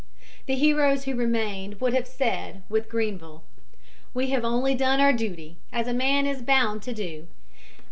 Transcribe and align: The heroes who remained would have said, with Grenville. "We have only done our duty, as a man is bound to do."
The 0.47 0.55
heroes 0.55 1.03
who 1.03 1.13
remained 1.13 1.79
would 1.79 1.93
have 1.93 2.07
said, 2.07 2.63
with 2.69 2.89
Grenville. 2.89 3.43
"We 4.15 4.31
have 4.31 4.43
only 4.43 4.73
done 4.73 4.99
our 4.99 5.13
duty, 5.13 5.57
as 5.71 5.85
a 5.87 5.93
man 5.93 6.25
is 6.25 6.41
bound 6.41 6.81
to 6.81 6.93
do." 6.95 7.27